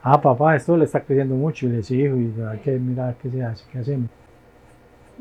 Ah, 0.03 0.21
papá, 0.21 0.57
esto 0.57 0.77
le 0.77 0.85
está 0.87 1.01
creciendo 1.01 1.35
mucho. 1.35 1.67
Y 1.67 1.71
le 1.71 1.79
hijo, 1.79 2.17
y 2.17 2.35
hay 2.49 2.59
que 2.59 2.79
mirar 2.79 3.17
qué 3.21 3.31
se 3.31 3.43
hace, 3.45 3.65
qué 3.71 3.79
hacemos. 3.79 4.09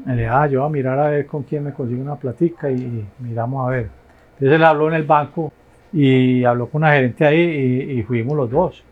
Le 0.06 0.14
dije, 0.14 0.28
ah, 0.28 0.48
yo 0.48 0.62
voy 0.62 0.70
a 0.70 0.72
mirar 0.72 1.00
a 1.00 1.10
ver 1.10 1.26
con 1.28 1.44
quién 1.44 1.64
me 1.66 1.74
consigo 1.74 2.02
una 2.02 2.16
platica 2.16 2.72
y 2.72 3.06
miramos 3.20 3.68
a 3.68 3.72
ver. 3.72 3.90
Entonces 4.34 4.56
él 4.56 4.64
habló 4.64 4.88
en 4.88 4.94
el 4.94 5.04
banco 5.04 5.52
y 5.92 6.44
habló 6.46 6.70
con 6.70 6.84
una 6.84 6.94
gerente 6.94 7.26
ahí 7.26 7.98
y, 7.98 8.04
fuimos 8.04 8.38
los 8.38 8.50
dos 8.50 8.84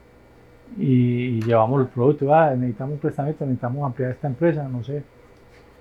y, 0.77 1.39
llevamos 1.41 1.81
el 1.81 1.87
producto, 1.87 2.33
ah, 2.33 2.53
necesitamos 2.55 2.95
un 2.95 2.99
prestamento, 2.99 3.45
necesitamos 3.45 3.85
ampliar 3.85 4.11
esta 4.11 4.27
empresa, 4.27 4.67
no 4.67 4.83
sé. 4.83 5.03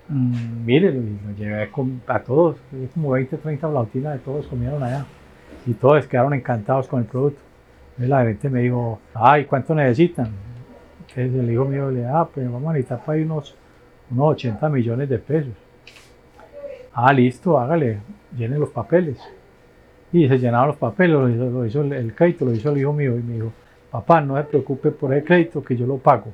Mm, 0.07 0.65
mire, 0.65 0.93
lo, 0.93 1.01
llevé 1.37 1.69
a 2.07 2.19
todos, 2.19 2.55
como 2.93 3.11
20, 3.11 3.37
30 3.37 3.69
flautinas 3.69 4.13
de 4.13 4.19
todos 4.19 4.47
comieron 4.47 4.81
allá 4.81 5.05
y 5.65 5.73
todos 5.73 6.07
quedaron 6.07 6.33
encantados 6.33 6.87
con 6.87 7.01
el 7.01 7.05
producto. 7.05 7.41
Entonces 7.97 8.09
la 8.09 8.19
gerente 8.19 8.49
me 8.51 8.61
dijo, 8.61 8.99
ay, 9.15 9.45
¿cuánto 9.45 9.73
necesitan? 9.73 10.29
Entonces 10.99 11.33
el 11.33 11.51
hijo 11.51 11.65
mío 11.65 11.89
le 11.89 12.05
ah, 12.05 12.27
pues 12.31 12.45
vamos 12.45 12.69
a 12.69 12.73
necesitar 12.73 13.03
para 13.03 13.17
ahí 13.17 13.23
unos, 13.23 13.55
unos 14.11 14.33
80 14.33 14.69
millones 14.69 15.09
de 15.09 15.17
pesos. 15.17 15.53
Ah, 16.93 17.11
listo, 17.11 17.57
hágale, 17.59 17.97
llenen 18.37 18.59
los 18.59 18.69
papeles 18.69 19.17
y 20.13 20.27
se 20.27 20.37
llenaban 20.37 20.67
los 20.67 20.77
papeles, 20.77 21.15
lo 21.15 21.65
hizo, 21.65 21.81
el, 21.81 22.13
crédito, 22.13 22.45
lo 22.45 22.53
hizo 22.53 22.71
el 22.71 22.77
hijo 22.77 22.93
mío 22.93 23.17
y 23.17 23.23
me 23.23 23.33
dijo, 23.33 23.51
papá, 23.89 24.21
no 24.21 24.37
se 24.37 24.43
preocupe 24.43 24.91
por 24.91 25.11
el 25.13 25.23
crédito 25.23 25.63
que 25.63 25.75
yo 25.75 25.87
lo 25.87 25.97
pago. 25.97 26.31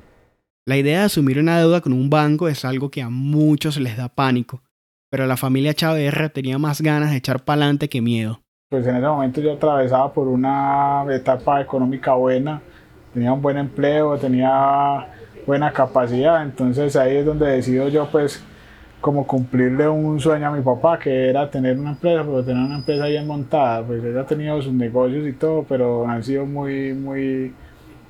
La 0.66 0.76
idea 0.76 1.00
de 1.00 1.04
asumir 1.06 1.38
una 1.38 1.58
deuda 1.58 1.80
con 1.80 1.94
un 1.94 2.10
banco 2.10 2.48
es 2.48 2.64
algo 2.66 2.90
que 2.90 3.00
a 3.00 3.08
muchos 3.08 3.78
les 3.78 3.96
da 3.96 4.10
pánico, 4.10 4.62
pero 5.10 5.26
la 5.26 5.38
familia 5.38 5.72
Chaverra 5.72 6.28
tenía 6.28 6.58
más 6.58 6.82
ganas 6.82 7.10
de 7.10 7.16
echar 7.16 7.44
para 7.44 7.62
adelante 7.62 7.88
que 7.88 8.02
miedo. 8.02 8.43
Pues 8.70 8.86
en 8.86 8.96
ese 8.96 9.06
momento 9.06 9.40
yo 9.40 9.52
atravesaba 9.52 10.12
por 10.12 10.26
una 10.26 11.04
etapa 11.10 11.60
económica 11.60 12.14
buena, 12.14 12.60
tenía 13.12 13.32
un 13.32 13.40
buen 13.40 13.56
empleo, 13.56 14.18
tenía 14.18 15.06
buena 15.46 15.72
capacidad, 15.72 16.42
entonces 16.42 16.96
ahí 16.96 17.18
es 17.18 17.26
donde 17.26 17.46
decido 17.46 17.88
yo 17.88 18.08
pues 18.10 18.42
como 19.00 19.26
cumplirle 19.26 19.86
un 19.86 20.18
sueño 20.18 20.48
a 20.48 20.50
mi 20.50 20.62
papá, 20.62 20.98
que 20.98 21.28
era 21.28 21.50
tener 21.50 21.78
una 21.78 21.90
empresa, 21.90 22.22
pero 22.24 22.42
tener 22.42 22.64
una 22.64 22.78
empresa 22.78 23.06
bien 23.06 23.26
montada. 23.26 23.82
Pues 23.86 24.02
él 24.02 24.18
ha 24.18 24.24
tenido 24.26 24.60
sus 24.62 24.72
negocios 24.72 25.28
y 25.28 25.34
todo, 25.34 25.64
pero 25.68 26.08
han 26.08 26.22
sido 26.24 26.46
muy, 26.46 26.94
muy 26.94 27.54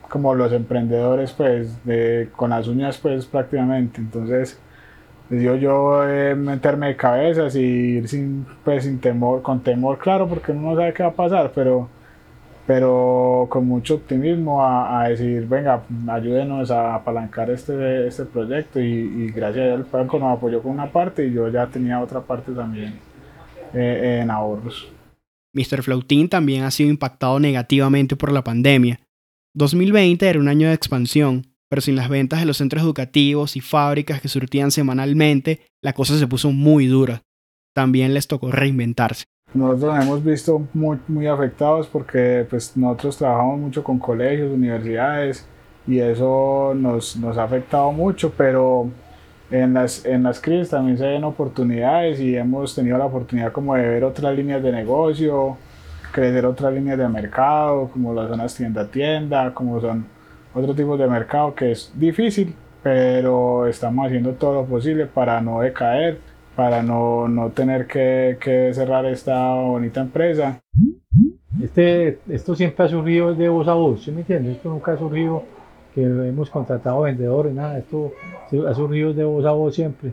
como 0.08 0.34
los 0.36 0.52
emprendedores, 0.52 1.32
pues, 1.32 1.84
de, 1.84 2.30
con 2.36 2.50
las 2.50 2.68
uñas, 2.68 2.98
pues, 2.98 3.26
prácticamente. 3.26 4.00
Entonces, 4.00 4.60
decido 5.28 5.56
yo 5.56 6.08
eh, 6.08 6.34
meterme 6.34 6.88
de 6.88 6.96
cabezas 6.96 7.56
y 7.56 7.60
ir 7.60 8.08
sin, 8.08 8.46
pues, 8.64 8.84
sin 8.84 9.00
temor, 9.00 9.42
con 9.42 9.60
temor, 9.60 9.98
claro, 9.98 10.28
porque 10.28 10.52
uno 10.52 10.70
no 10.70 10.76
sabe 10.76 10.92
qué 10.92 11.02
va 11.02 11.10
a 11.10 11.12
pasar, 11.12 11.52
pero 11.54 11.88
pero 12.66 13.46
con 13.50 13.66
mucho 13.66 13.96
optimismo 13.96 14.64
a, 14.64 15.02
a, 15.02 15.08
decir, 15.08 15.46
venga, 15.46 15.82
ayúdenos 16.08 16.70
a 16.70 16.94
apalancar 16.94 17.50
este, 17.50 18.06
este 18.06 18.24
proyecto 18.24 18.80
y, 18.80 19.30
gracias 19.32 19.74
al 19.74 19.84
banco 19.84 20.18
nos 20.18 20.36
apoyó 20.36 20.62
con 20.62 20.72
una 20.72 20.90
parte 20.90 21.26
y 21.26 21.32
yo 21.32 21.48
ya 21.48 21.66
tenía 21.66 22.00
otra 22.00 22.22
parte 22.22 22.52
también 22.52 22.98
eh, 23.74 24.20
en 24.22 24.30
ahorros. 24.30 24.88
Mr. 25.52 25.82
Flautín 25.82 26.28
también 26.28 26.64
ha 26.64 26.70
sido 26.70 26.90
impactado 26.90 27.38
negativamente 27.38 28.16
por 28.16 28.32
la 28.32 28.42
pandemia. 28.42 28.98
2020 29.52 30.26
era 30.26 30.40
un 30.40 30.48
año 30.48 30.68
de 30.68 30.74
expansión, 30.74 31.46
pero 31.68 31.82
sin 31.82 31.96
las 31.96 32.08
ventas 32.08 32.40
de 32.40 32.46
los 32.46 32.58
centros 32.58 32.82
educativos 32.82 33.56
y 33.56 33.60
fábricas 33.60 34.20
que 34.20 34.28
surtían 34.28 34.70
semanalmente, 34.70 35.66
la 35.82 35.92
cosa 35.92 36.18
se 36.18 36.26
puso 36.26 36.50
muy 36.52 36.86
dura. 36.86 37.22
También 37.74 38.14
les 38.14 38.28
tocó 38.28 38.52
reinventarse 38.52 39.24
nosotros 39.54 39.94
nos 39.94 40.04
hemos 40.04 40.24
visto 40.24 40.66
muy, 40.74 40.98
muy 41.06 41.26
afectados 41.28 41.86
porque 41.86 42.44
pues, 42.50 42.76
nosotros 42.76 43.16
trabajamos 43.16 43.60
mucho 43.60 43.84
con 43.84 43.98
colegios, 43.98 44.52
universidades 44.52 45.46
y 45.86 46.00
eso 46.00 46.72
nos, 46.74 47.16
nos 47.16 47.38
ha 47.38 47.44
afectado 47.44 47.92
mucho, 47.92 48.32
pero 48.36 48.90
en 49.50 49.74
las, 49.74 50.04
en 50.04 50.24
las 50.24 50.40
crisis 50.40 50.70
también 50.70 50.98
se 50.98 51.06
ven 51.06 51.22
oportunidades 51.22 52.18
y 52.18 52.36
hemos 52.36 52.74
tenido 52.74 52.98
la 52.98 53.06
oportunidad 53.06 53.52
como 53.52 53.76
de 53.76 53.86
ver 53.86 54.02
otras 54.02 54.34
líneas 54.34 54.62
de 54.62 54.72
negocio, 54.72 55.56
crecer 56.12 56.46
otras 56.46 56.72
líneas 56.72 56.98
de 56.98 57.08
mercado, 57.08 57.88
como 57.92 58.12
las 58.12 58.28
zonas 58.28 58.54
tienda-tienda, 58.56 59.54
como 59.54 59.80
son 59.80 60.06
otros 60.54 60.76
tipos 60.76 60.98
de 60.98 61.06
mercado 61.06 61.54
que 61.54 61.72
es 61.72 61.92
difícil, 61.94 62.54
pero 62.82 63.66
estamos 63.66 64.06
haciendo 64.06 64.32
todo 64.32 64.54
lo 64.54 64.64
posible 64.66 65.06
para 65.06 65.40
no 65.40 65.60
decaer 65.60 66.18
para 66.54 66.82
no, 66.82 67.28
no 67.28 67.50
tener 67.50 67.86
que, 67.86 68.38
que, 68.40 68.72
cerrar 68.72 69.06
esta 69.06 69.54
bonita 69.54 70.00
empresa. 70.00 70.60
Este, 71.60 72.18
esto 72.28 72.54
siempre 72.54 72.84
ha 72.84 72.88
surgido 72.88 73.34
de 73.34 73.48
voz 73.48 73.68
a 73.68 73.74
voz, 73.74 74.04
¿sí 74.04 74.10
me 74.10 74.20
entiendes? 74.20 74.56
Esto 74.56 74.68
nunca 74.70 74.92
ha 74.92 74.98
surgido 74.98 75.44
que 75.94 76.02
hemos 76.02 76.50
contratado 76.50 77.02
vendedores, 77.02 77.54
nada, 77.54 77.78
esto 77.78 78.12
ha 78.68 78.74
surgido 78.74 79.12
de 79.12 79.24
voz 79.24 79.44
a 79.44 79.52
voz 79.52 79.74
siempre. 79.74 80.12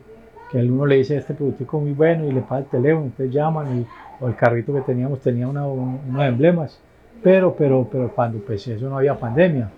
Que 0.50 0.58
el 0.60 0.70
uno 0.70 0.84
le 0.84 0.96
dice 0.96 1.16
este 1.16 1.34
producto 1.34 1.80
muy 1.80 1.92
bueno 1.92 2.26
y 2.26 2.32
le 2.32 2.42
pasa 2.42 2.58
el 2.58 2.66
teléfono, 2.66 3.06
entonces 3.06 3.34
llaman 3.34 3.80
y, 3.80 3.86
o 4.20 4.28
el 4.28 4.36
carrito 4.36 4.74
que 4.74 4.82
teníamos 4.82 5.20
tenía 5.20 5.48
una, 5.48 5.66
unos 5.66 6.24
emblemas, 6.24 6.78
pero, 7.22 7.54
pero, 7.56 7.88
pero 7.90 8.10
cuando 8.14 8.38
pues 8.38 8.66
eso 8.68 8.88
no 8.88 8.98
había 8.98 9.18
pandemia, 9.18 9.70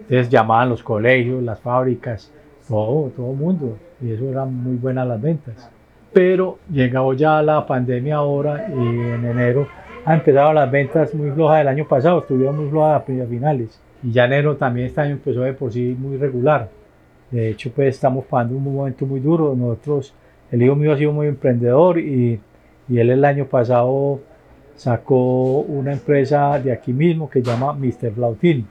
entonces 0.00 0.28
llamaban 0.28 0.68
los 0.68 0.82
colegios, 0.82 1.42
las 1.42 1.60
fábricas, 1.60 2.32
todo, 2.68 3.10
todo 3.10 3.32
mundo, 3.32 3.76
y 4.00 4.12
eso 4.12 4.28
eran 4.28 4.54
muy 4.54 4.76
buenas 4.76 5.06
las 5.06 5.20
ventas 5.20 5.70
pero 6.12 6.58
llegado 6.70 7.12
ya 7.12 7.42
la 7.42 7.66
pandemia 7.66 8.16
ahora 8.16 8.68
y 8.68 8.78
en 8.78 9.24
enero 9.24 9.68
ha 10.04 10.14
empezado 10.14 10.52
las 10.52 10.70
ventas 10.70 11.14
muy 11.14 11.30
flojas 11.30 11.58
del 11.58 11.68
año 11.68 11.86
pasado, 11.86 12.20
estuvieron 12.20 12.56
muy 12.56 12.70
flojas 12.70 13.02
a 13.02 13.26
finales 13.26 13.80
y 14.02 14.12
ya 14.12 14.24
enero 14.24 14.56
también 14.56 14.86
este 14.86 15.00
año 15.00 15.12
empezó 15.12 15.40
de 15.40 15.52
por 15.52 15.72
sí 15.72 15.96
muy 15.98 16.16
regular. 16.16 16.70
De 17.30 17.50
hecho, 17.50 17.70
pues 17.74 17.96
estamos 17.96 18.24
pasando 18.24 18.56
un 18.56 18.64
momento 18.64 19.04
muy 19.04 19.20
duro. 19.20 19.54
Nosotros, 19.54 20.14
el 20.50 20.62
hijo 20.62 20.74
mío 20.74 20.92
ha 20.92 20.96
sido 20.96 21.12
muy 21.12 21.26
emprendedor 21.26 21.98
y, 21.98 22.40
y 22.88 22.98
él 22.98 23.10
el 23.10 23.24
año 23.24 23.44
pasado 23.44 24.20
sacó 24.76 25.60
una 25.60 25.92
empresa 25.92 26.58
de 26.58 26.72
aquí 26.72 26.92
mismo 26.92 27.28
que 27.28 27.42
se 27.42 27.50
llama 27.50 27.74
Mr. 27.74 28.12
Flautín, 28.14 28.66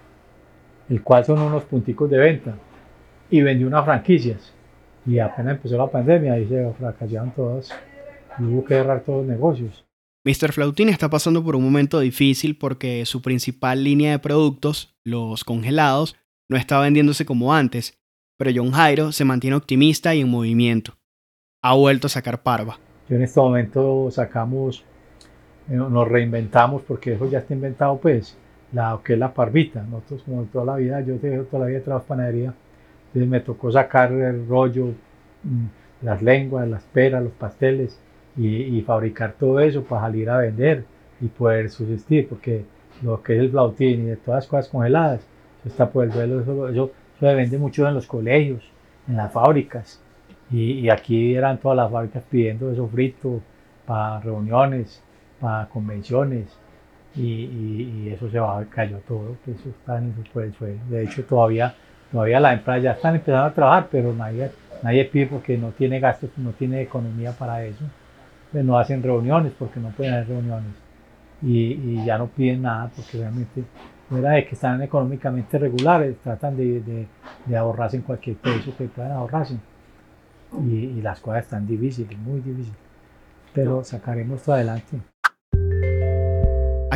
el 0.89 1.01
cual 1.03 1.25
son 1.25 1.39
unos 1.39 1.63
punticos 1.63 2.09
de 2.09 2.17
venta 2.17 2.55
y 3.29 3.41
vendió 3.41 3.67
unas 3.67 3.85
franquicias 3.85 4.53
y 5.05 5.19
apenas 5.19 5.55
empezó 5.55 5.77
la 5.77 5.87
pandemia 5.87 6.37
y 6.39 6.47
se 6.47 6.71
fracasaron 6.77 7.31
todas 7.31 7.69
y 8.39 8.43
hubo 8.43 8.63
que 8.65 8.75
cerrar 8.75 9.01
todos 9.01 9.25
los 9.25 9.27
negocios. 9.27 9.85
Mr. 10.25 10.51
Flautín 10.51 10.89
está 10.89 11.09
pasando 11.09 11.43
por 11.43 11.55
un 11.55 11.63
momento 11.63 11.99
difícil 11.99 12.57
porque 12.57 13.05
su 13.05 13.21
principal 13.21 13.83
línea 13.83 14.11
de 14.11 14.19
productos, 14.19 14.93
los 15.05 15.45
congelados, 15.45 16.17
no 16.49 16.57
está 16.57 16.79
vendiéndose 16.81 17.25
como 17.25 17.53
antes, 17.53 17.97
pero 18.37 18.51
John 18.53 18.71
Jairo 18.71 19.11
se 19.11 19.25
mantiene 19.25 19.55
optimista 19.55 20.13
y 20.13 20.21
en 20.21 20.29
movimiento. 20.29 20.93
Ha 21.63 21.75
vuelto 21.75 22.07
a 22.07 22.09
sacar 22.09 22.43
parva. 22.43 22.77
Yo 23.09 23.15
en 23.15 23.23
este 23.23 23.39
momento 23.39 24.09
sacamos, 24.11 24.83
eh, 25.69 25.75
nos 25.75 26.07
reinventamos 26.07 26.81
porque 26.81 27.13
eso 27.13 27.29
ya 27.29 27.39
está 27.39 27.53
inventado 27.53 27.97
pues, 27.97 28.37
la 28.73 28.99
que 29.03 29.13
es 29.13 29.19
la 29.19 29.33
parvita. 29.33 29.83
Nosotros 29.83 30.23
como 30.23 30.43
toda 30.45 30.65
la 30.65 30.75
vida, 30.75 31.01
yo 31.01 31.15
toda 31.17 31.65
la 31.65 31.69
vida 31.69 31.81
trabajo 31.81 32.07
panadería, 32.07 32.53
entonces 33.07 33.29
me 33.29 33.39
tocó 33.39 33.71
sacar 33.71 34.11
el 34.11 34.47
rollo, 34.47 34.87
mm, 35.43 35.65
las 36.01 36.21
lenguas, 36.21 36.67
las 36.67 36.83
peras, 36.83 37.23
los 37.23 37.33
pasteles 37.33 37.99
y, 38.37 38.81
fabricar 38.83 39.33
todo 39.33 39.59
eso 39.59 39.83
para 39.83 40.01
salir 40.03 40.29
a 40.29 40.37
vender 40.37 40.85
y 41.19 41.27
poder 41.27 41.69
subsistir, 41.69 42.27
porque 42.29 42.65
lo 43.01 43.21
que 43.23 43.35
es 43.35 43.39
el 43.39 43.49
flautín 43.49 44.03
y 44.03 44.05
de 44.05 44.17
todas 44.17 44.43
las 44.43 44.47
cosas 44.47 44.69
congeladas, 44.69 45.21
eso 45.61 45.69
está 45.69 45.89
por 45.89 46.05
el 46.05 46.11
duelo, 46.11 46.69
eso, 46.69 46.91
se 47.19 47.33
vende 47.33 47.57
mucho 47.57 47.87
en 47.87 47.95
los 47.95 48.05
colegios, 48.05 48.63
en 49.07 49.17
las 49.17 49.31
fábricas, 49.31 50.01
Y, 50.51 50.89
aquí 50.89 51.35
eran 51.35 51.59
todas 51.59 51.77
las 51.77 51.91
fábricas 51.91 52.23
pidiendo 52.29 52.71
eso 52.71 52.87
frito 52.87 53.41
para 53.85 54.19
reuniones, 54.21 55.01
para 55.39 55.67
convenciones. 55.69 56.45
Y, 57.17 58.09
eso 58.09 58.29
se 58.29 58.39
bajó, 58.39 58.63
cayó 58.69 58.97
todo, 59.07 59.37
que 59.43 59.51
eso 59.51 59.69
está 59.69 59.97
en 59.97 60.13
el 60.17 60.53
suelo. 60.53 60.79
De 60.89 61.03
hecho, 61.03 61.23
todavía, 61.25 61.73
todavía 62.11 62.39
las 62.39 62.53
empresas 62.53 62.83
ya 62.83 62.91
están 62.91 63.15
empezando 63.15 63.45
a 63.45 63.53
trabajar, 63.53 63.87
pero 63.91 64.13
nadie, 64.13 64.51
nadie 64.83 65.05
pide 65.05 65.27
porque 65.27 65.57
no 65.57 65.69
tiene 65.69 65.99
gastos, 65.99 66.29
no 66.37 66.51
tiene 66.51 66.81
economía 66.81 67.31
para 67.31 67.63
eso. 67.63 67.83
Pues 68.51 68.63
no 68.63 68.77
hacen 68.77 69.03
reuniones 69.03 69.53
porque 69.57 69.79
no 69.79 69.89
pueden 69.89 70.13
hacer 70.13 70.29
reuniones. 70.29 70.73
Y, 71.41 72.03
ya 72.05 72.17
no 72.17 72.27
piden 72.27 72.63
nada 72.63 72.89
porque 72.95 73.17
realmente 73.17 73.63
fuera 74.09 74.31
de 74.31 74.45
que 74.45 74.55
están 74.55 74.81
económicamente 74.81 75.57
regulares, 75.57 76.15
tratan 76.23 76.55
de, 76.55 77.07
de, 77.45 77.57
ahorrarse 77.57 77.97
en 77.97 78.03
cualquier 78.03 78.37
peso 78.37 78.73
que 78.77 78.85
puedan 78.85 79.11
ahorrarse. 79.11 79.57
Y, 80.63 80.75
y, 80.75 81.01
las 81.01 81.19
cosas 81.19 81.43
están 81.43 81.67
difíciles, 81.67 82.17
muy 82.19 82.39
difíciles. 82.41 82.77
Pero 83.53 83.83
sacaremos 83.83 84.43
todo 84.43 84.55
adelante. 84.55 84.97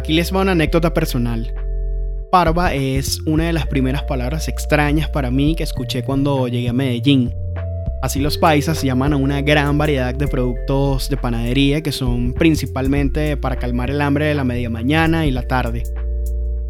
Aquí 0.02 0.14
les 0.14 0.34
va 0.34 0.42
una 0.42 0.54
anécdota 0.54 0.96
personal. 0.96 1.54
Parva 2.32 2.74
es 2.74 3.20
una 3.28 3.44
de 3.44 3.54
las 3.54 3.68
primeras 3.68 4.02
palabras 4.02 4.48
extrañas 4.48 5.08
para 5.12 5.30
mí 5.30 5.54
que 5.54 5.62
escuché 5.62 6.02
cuando 6.02 6.48
llegué 6.48 6.70
a 6.70 6.74
Medellín. 6.74 7.32
Así 8.02 8.20
los 8.20 8.40
paisas 8.40 8.82
llaman 8.82 9.14
a 9.14 9.18
una 9.18 9.44
gran 9.44 9.78
variedad 9.78 10.16
de 10.16 10.28
productos 10.28 11.08
de 11.08 11.18
panadería 11.18 11.84
que 11.84 11.92
son 11.92 12.34
principalmente 12.34 13.38
para 13.38 13.58
calmar 13.58 13.92
el 13.92 14.02
hambre 14.02 14.26
de 14.26 14.34
la 14.34 14.44
media 14.44 14.72
mañana 14.72 15.28
y 15.28 15.32
la 15.32 15.44
tarde. 15.44 15.84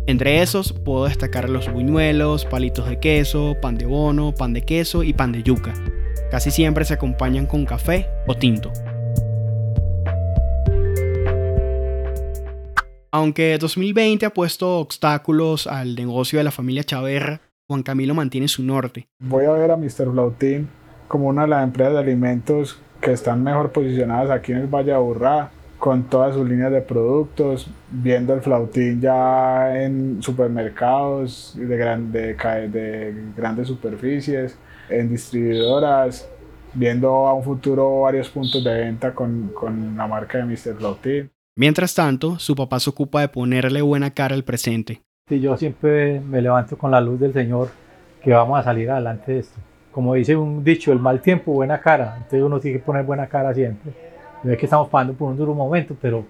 Entre 0.08 0.42
esos 0.42 0.74
puedo 0.74 1.06
destacar 1.06 1.50
los 1.50 1.72
buñuelos, 1.72 2.44
palitos 2.44 2.90
de 2.90 3.00
queso, 3.00 3.56
pan 3.62 3.78
de 3.78 3.86
bono, 3.86 4.36
pan 4.36 4.52
de 4.52 4.64
queso 4.64 5.04
y 5.04 5.14
pan 5.14 5.32
de 5.32 5.42
yuca. 5.42 5.74
Casi 6.32 6.52
siempre 6.52 6.84
se 6.84 6.96
acompañan 6.96 7.46
con 7.46 7.64
café 7.64 8.10
o 8.28 8.36
tinto. 8.36 8.74
Aunque 13.14 13.58
2020 13.58 14.26
ha 14.26 14.30
puesto 14.30 14.80
obstáculos 14.80 15.68
al 15.68 15.96
negocio 15.96 16.40
de 16.40 16.46
la 16.46 16.52
familia 16.52 16.86
Chaverra, 16.86 17.42
Juan 17.68 17.84
Camilo 17.84 18.14
mantiene 18.14 18.48
su 18.48 18.64
norte. 18.64 19.10
Voy 19.20 19.44
a 19.46 19.52
ver 19.52 19.72
a 19.72 19.76
Mr. 19.76 20.12
Flautín 20.12 20.70
como 21.10 21.28
una 21.28 21.42
de 21.42 21.50
las 21.50 21.64
empresas 21.66 21.94
de 21.94 22.00
alimentos 22.00 22.80
que 23.02 23.12
están 23.12 23.44
mejor 23.44 23.74
posicionadas 23.74 24.32
aquí 24.32 24.54
en 24.54 24.60
el 24.60 24.68
Valle 24.68 24.94
Aburrá, 24.94 25.52
con 25.78 26.04
todas 26.04 26.36
sus 26.36 26.48
líneas 26.48 26.72
de 26.72 26.80
productos, 26.82 27.68
viendo 27.90 28.34
el 28.34 28.42
flautín 28.42 29.02
ya 29.02 29.84
en 29.84 30.22
supermercados 30.22 31.54
de, 31.58 31.66
de 31.66 33.16
grandes 33.36 33.68
superficies, 33.68 34.58
en 34.90 35.10
distribuidoras, 35.10 36.30
viendo 36.74 37.28
a 37.28 37.34
un 37.34 37.44
futuro 37.44 38.02
varios 38.02 38.30
puntos 38.30 38.64
de 38.64 38.74
venta 38.74 39.14
con, 39.14 39.52
con 39.54 39.98
la 39.98 40.08
marca 40.08 40.38
de 40.38 40.46
Mr. 40.46 40.78
Flautín. 40.78 41.32
Mientras 41.62 41.94
tanto, 41.94 42.40
su 42.40 42.56
papá 42.56 42.80
se 42.80 42.90
ocupa 42.90 43.22
de 43.22 43.28
ponerle 43.28 43.84
buena 43.84 44.10
cara 44.10 44.34
al 44.34 44.44
presente. 44.44 45.04
Sí, 45.30 45.40
yo 45.40 45.56
siempre 45.58 46.20
me 46.20 46.42
levanto 46.42 46.76
con 46.76 46.90
la 46.90 47.00
luz 47.00 47.20
del 47.20 47.34
Señor 47.34 47.70
que 48.24 48.32
vamos 48.32 48.60
a 48.60 48.64
salir 48.64 48.90
adelante 48.90 49.34
de 49.34 49.40
esto 49.42 49.60
como 49.92 50.14
dice 50.14 50.36
un 50.36 50.64
dicho, 50.64 50.92
el 50.92 51.00
mal 51.00 51.22
tiempo, 51.22 51.52
buena 51.52 51.80
cara. 51.80 52.16
Entonces 52.16 52.42
uno 52.42 52.60
tiene 52.60 52.80
que 52.80 52.84
poner 52.84 53.04
buena 53.04 53.28
cara 53.28 53.54
siempre. 53.54 53.92
Yo 54.44 54.58
que 54.58 54.66
estamos 54.66 54.90
pasando 54.90 55.14
por 55.14 55.30
un 55.30 55.38
duro 55.38 55.54
momento, 55.54 55.96
pero 56.02 56.26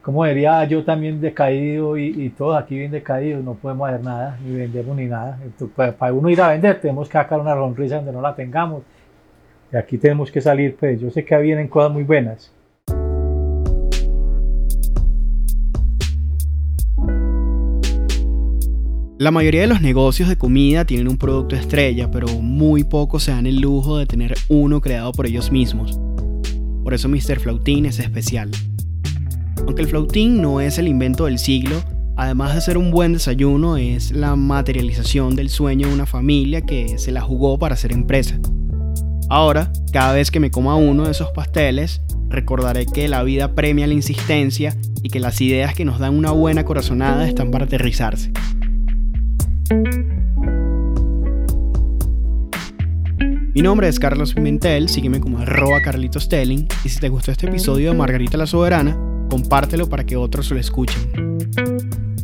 como 0.00 0.24
diría 0.24 0.64
yo 0.64 0.84
también 0.84 1.20
decaído 1.20 1.98
y, 1.98 2.30
todos 2.30 2.56
aquí 2.56 2.78
bien 2.78 2.90
decaídos, 2.90 3.44
no 3.44 3.54
podemos 3.54 3.88
hacer 3.88 4.02
nada, 4.02 4.38
ni 4.42 4.56
vendemos 4.56 4.96
ni 4.96 5.06
nada. 5.06 5.38
Entonces, 5.42 5.94
para 5.94 6.12
uno 6.12 6.30
ir 6.30 6.40
a 6.40 6.48
vender 6.48 6.80
tenemos 6.80 7.08
que 7.08 7.18
sacar 7.18 7.40
una 7.40 7.54
sonrisa 7.54 7.96
donde 7.96 8.12
no 8.12 8.20
la 8.20 8.34
tengamos. 8.34 8.82
Y 9.72 9.76
aquí 9.76 9.98
tenemos 9.98 10.30
que 10.30 10.40
salir, 10.40 10.76
pues 10.76 11.00
yo 11.00 11.10
sé 11.10 11.24
que 11.24 11.36
vienen 11.38 11.68
cosas 11.68 11.92
muy 11.92 12.04
buenas. 12.04 12.52
La 19.16 19.30
mayoría 19.30 19.60
de 19.60 19.68
los 19.68 19.80
negocios 19.80 20.28
de 20.28 20.36
comida 20.36 20.84
tienen 20.84 21.06
un 21.06 21.18
producto 21.18 21.54
estrella, 21.54 22.10
pero 22.10 22.26
muy 22.26 22.82
pocos 22.82 23.22
se 23.22 23.30
dan 23.30 23.46
el 23.46 23.60
lujo 23.60 23.96
de 23.96 24.06
tener 24.06 24.34
uno 24.48 24.80
creado 24.80 25.12
por 25.12 25.26
ellos 25.26 25.52
mismos. 25.52 26.00
Por 26.82 26.94
eso 26.94 27.08
Mr. 27.08 27.38
Flautín 27.38 27.86
es 27.86 28.00
especial. 28.00 28.50
Aunque 29.58 29.82
el 29.82 29.88
flautín 29.88 30.42
no 30.42 30.60
es 30.60 30.78
el 30.78 30.88
invento 30.88 31.26
del 31.26 31.38
siglo, 31.38 31.80
además 32.16 32.56
de 32.56 32.60
ser 32.60 32.76
un 32.76 32.90
buen 32.90 33.12
desayuno, 33.12 33.76
es 33.76 34.10
la 34.10 34.34
materialización 34.34 35.36
del 35.36 35.48
sueño 35.48 35.86
de 35.86 35.94
una 35.94 36.06
familia 36.06 36.62
que 36.62 36.98
se 36.98 37.12
la 37.12 37.20
jugó 37.20 37.56
para 37.56 37.76
ser 37.76 37.92
empresa. 37.92 38.40
Ahora, 39.30 39.70
cada 39.92 40.14
vez 40.14 40.32
que 40.32 40.40
me 40.40 40.50
coma 40.50 40.74
uno 40.74 41.04
de 41.04 41.12
esos 41.12 41.30
pasteles, 41.30 42.02
recordaré 42.28 42.86
que 42.86 43.06
la 43.06 43.22
vida 43.22 43.54
premia 43.54 43.86
la 43.86 43.94
insistencia 43.94 44.76
y 45.04 45.10
que 45.10 45.20
las 45.20 45.40
ideas 45.40 45.72
que 45.72 45.84
nos 45.84 46.00
dan 46.00 46.14
una 46.14 46.32
buena 46.32 46.64
corazonada 46.64 47.28
están 47.28 47.52
para 47.52 47.66
aterrizarse. 47.66 48.32
Mi 53.54 53.62
nombre 53.62 53.86
es 53.86 54.00
Carlos 54.00 54.34
Pimentel, 54.34 54.88
sígueme 54.88 55.20
como 55.20 55.38
arroba 55.38 55.80
Carlitos 55.80 56.28
Telling 56.28 56.66
y 56.84 56.88
si 56.88 56.98
te 56.98 57.08
gustó 57.08 57.30
este 57.30 57.46
episodio 57.46 57.92
de 57.92 57.96
Margarita 57.96 58.36
la 58.36 58.48
Soberana, 58.48 58.98
compártelo 59.30 59.88
para 59.88 60.02
que 60.02 60.16
otros 60.16 60.50
lo 60.50 60.58
escuchen. 60.58 61.38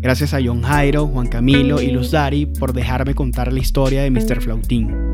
Gracias 0.01 0.35
a 0.35 0.41
John 0.45 0.63
Jairo, 0.63 1.07
Juan 1.07 1.29
Camilo 1.29 1.81
y 1.81 1.93
Luz 1.93 2.11
Dari 2.11 2.47
por 2.47 2.73
dejarme 2.73 3.15
contar 3.15 3.53
la 3.53 3.61
historia 3.61 4.03
de 4.03 4.11
Mr. 4.11 4.41
Flautín. 4.41 5.10